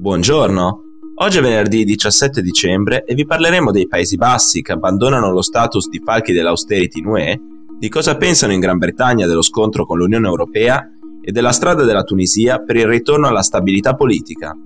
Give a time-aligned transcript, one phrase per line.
[0.00, 0.82] Buongiorno,
[1.16, 5.90] oggi è venerdì 17 dicembre e vi parleremo dei Paesi Bassi che abbandonano lo status
[5.90, 7.40] di falchi dell'austerity in UE,
[7.78, 10.82] di cosa pensano in Gran Bretagna dello scontro con l'Unione Europea
[11.20, 14.56] e della strada della Tunisia per il ritorno alla stabilità politica.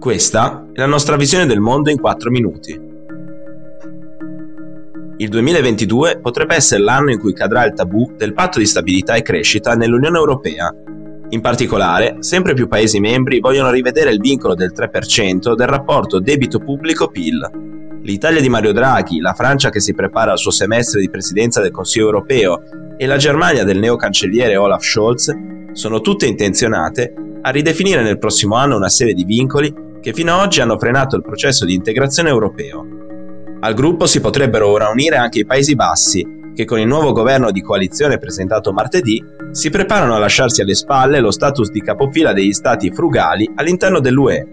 [0.00, 2.80] Questa è la nostra visione del mondo in 4 minuti.
[5.18, 9.22] Il 2022 potrebbe essere l'anno in cui cadrà il tabù del patto di stabilità e
[9.22, 10.74] crescita nell'Unione Europea
[11.32, 16.58] in particolare, sempre più Paesi membri vogliono rivedere il vincolo del 3% del rapporto debito
[16.58, 18.00] pubblico-PIL.
[18.02, 21.70] L'Italia di Mario Draghi, la Francia che si prepara al suo semestre di presidenza del
[21.70, 22.60] Consiglio europeo
[22.98, 25.32] e la Germania del neocancelliere Olaf Scholz
[25.72, 30.40] sono tutte intenzionate a ridefinire nel prossimo anno una serie di vincoli che fino ad
[30.40, 32.86] oggi hanno frenato il processo di integrazione europeo.
[33.60, 37.50] Al gruppo si potrebbero ora unire anche i Paesi Bassi, che con il nuovo governo
[37.50, 42.52] di coalizione presentato martedì si preparano a lasciarsi alle spalle lo status di capofila degli
[42.52, 44.46] stati frugali all'interno dell'UE.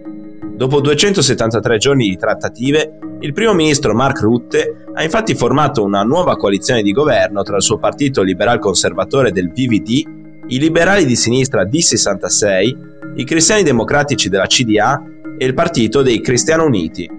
[0.55, 6.35] Dopo 273 giorni di trattative, il primo ministro Mark Rutte ha infatti formato una nuova
[6.35, 11.63] coalizione di governo tra il suo partito liberal conservatore del VVD, i liberali di sinistra
[11.63, 12.75] D66,
[13.15, 15.01] i cristiani democratici della CDA
[15.37, 17.09] e il partito dei Cristiano Uniti.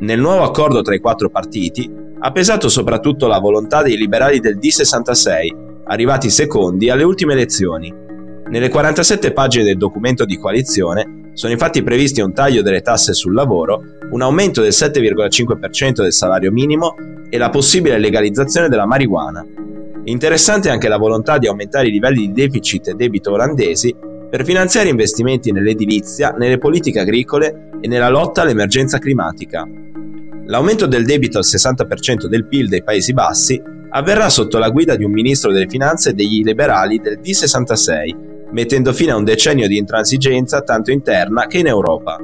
[0.00, 1.90] Nel nuovo accordo tra i quattro partiti
[2.20, 7.92] ha pesato soprattutto la volontà dei liberali del D66, arrivati secondi alle ultime elezioni.
[8.48, 13.34] Nelle 47 pagine del documento di coalizione sono infatti previsti un taglio delle tasse sul
[13.34, 16.94] lavoro, un aumento del 7,5% del salario minimo
[17.30, 19.44] e la possibile legalizzazione della marijuana.
[20.04, 23.94] Interessante anche la volontà di aumentare i livelli di deficit e debito olandesi
[24.28, 29.66] per finanziare investimenti nell'edilizia, nelle politiche agricole e nella lotta all'emergenza climatica.
[30.50, 33.60] L'aumento del debito al 60% del PIL dei Paesi Bassi
[33.90, 39.10] avverrà sotto la guida di un ministro delle finanze degli liberali del D66, mettendo fine
[39.10, 42.16] a un decennio di intransigenza tanto interna che in Europa.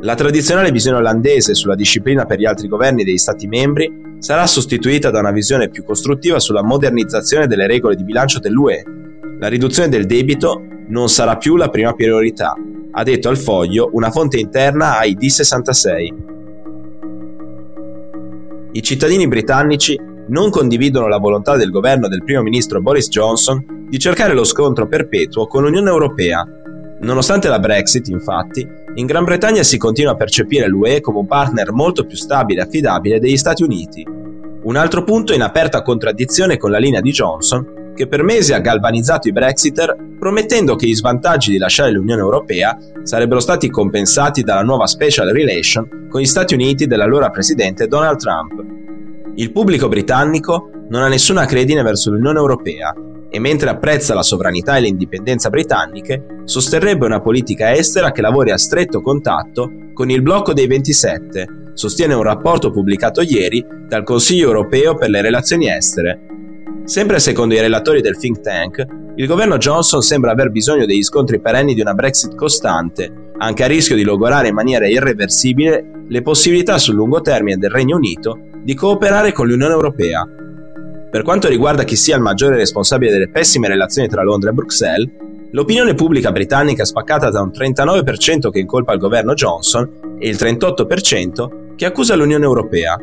[0.00, 5.10] La tradizionale visione olandese sulla disciplina per gli altri governi degli Stati membri sarà sostituita
[5.10, 8.82] da una visione più costruttiva sulla modernizzazione delle regole di bilancio dell'UE.
[9.38, 12.54] La riduzione del debito non sarà più la prima priorità,
[12.92, 16.31] ha detto al foglio una fonte interna ai D66.
[18.74, 23.98] I cittadini britannici non condividono la volontà del governo del primo ministro Boris Johnson di
[23.98, 26.42] cercare lo scontro perpetuo con l'Unione Europea.
[27.00, 31.70] Nonostante la Brexit, infatti, in Gran Bretagna si continua a percepire l'UE come un partner
[31.72, 34.06] molto più stabile e affidabile degli Stati Uniti.
[34.62, 38.60] Un altro punto in aperta contraddizione con la linea di Johnson che per mesi ha
[38.60, 44.62] galvanizzato i Brexiter promettendo che gli svantaggi di lasciare l'Unione Europea sarebbero stati compensati dalla
[44.62, 48.64] nuova special relation con gli Stati Uniti dell'allora presidente Donald Trump.
[49.34, 52.94] Il pubblico britannico non ha nessuna credine verso l'Unione Europea
[53.34, 58.58] e mentre apprezza la sovranità e l'indipendenza britanniche, sosterrebbe una politica estera che lavori a
[58.58, 64.94] stretto contatto con il blocco dei 27, sostiene un rapporto pubblicato ieri dal Consiglio europeo
[64.94, 66.26] per le relazioni estere,
[66.84, 68.84] Sempre secondo i relatori del think tank,
[69.14, 73.68] il governo Johnson sembra aver bisogno degli scontri perenni di una Brexit costante, anche a
[73.68, 78.74] rischio di logorare in maniera irreversibile le possibilità sul lungo termine del Regno Unito di
[78.74, 80.26] cooperare con l'Unione Europea.
[81.10, 85.10] Per quanto riguarda chi sia il maggiore responsabile delle pessime relazioni tra Londra e Bruxelles,
[85.52, 90.36] l'opinione pubblica britannica è spaccata da un 39% che incolpa il governo Johnson e il
[90.36, 92.98] 38% che accusa l'Unione Europea.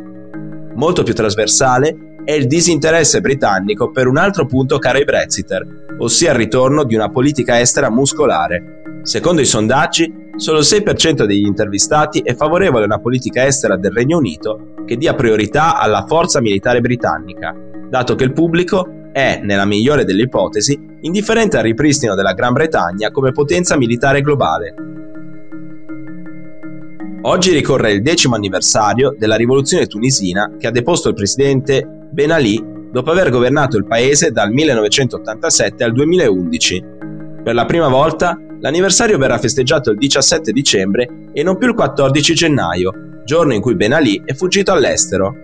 [0.76, 5.66] Molto più trasversale è il disinteresse britannico per un altro punto caro ai Brexiter,
[5.98, 9.02] ossia il ritorno di una politica estera muscolare.
[9.02, 13.90] Secondo i sondaggi, solo il 6% degli intervistati è favorevole a una politica estera del
[13.92, 17.52] Regno Unito che dia priorità alla forza militare britannica,
[17.90, 23.10] dato che il pubblico è, nella migliore delle ipotesi, indifferente al ripristino della Gran Bretagna
[23.10, 24.76] come potenza militare globale.
[27.24, 32.60] Oggi ricorre il decimo anniversario della rivoluzione tunisina che ha deposto il presidente Ben Ali
[32.92, 36.84] dopo aver governato il paese dal 1987 al 2011.
[37.44, 42.34] Per la prima volta l'anniversario verrà festeggiato il 17 dicembre e non più il 14
[42.34, 42.92] gennaio,
[43.24, 45.36] giorno in cui Ben Ali è fuggito all'estero.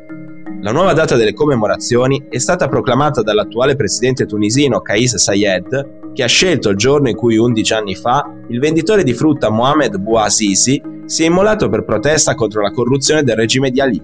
[0.62, 6.28] La nuova data delle commemorazioni è stata proclamata dall'attuale presidente tunisino Kais Sayed, che ha
[6.28, 11.22] scelto il giorno in cui 11 anni fa il venditore di frutta Mohamed Bouazizi si
[11.22, 14.02] è immolato per protesta contro la corruzione del regime di Ali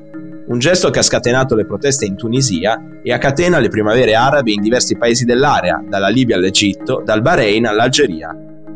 [0.51, 4.51] un gesto che ha scatenato le proteste in Tunisia e a catena le primavere arabe
[4.51, 8.35] in diversi paesi dell'area, dalla Libia all'Egitto, dal Bahrain all'Algeria.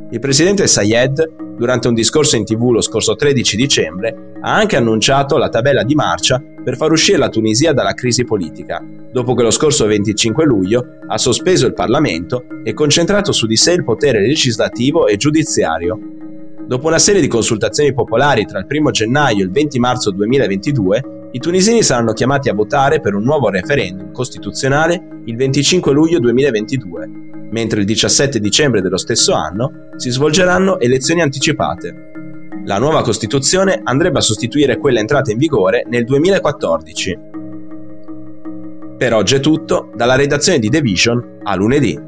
[0.09, 5.37] Il presidente Sayed, durante un discorso in tv lo scorso 13 dicembre, ha anche annunciato
[5.37, 8.81] la tabella di marcia per far uscire la Tunisia dalla crisi politica,
[9.11, 13.73] dopo che lo scorso 25 luglio ha sospeso il Parlamento e concentrato su di sé
[13.73, 15.99] il potere legislativo e giudiziario.
[16.65, 21.14] Dopo una serie di consultazioni popolari tra il 1 gennaio e il 20 marzo 2022,
[21.35, 27.09] i tunisini saranno chiamati a votare per un nuovo referendum costituzionale il 25 luglio 2022,
[27.51, 32.11] mentre il 17 dicembre dello stesso anno si svolgeranno elezioni anticipate.
[32.63, 37.19] La nuova Costituzione andrebbe a sostituire quella entrata in vigore nel 2014.
[38.97, 41.99] Per oggi è tutto, dalla redazione di The Vision a lunedì.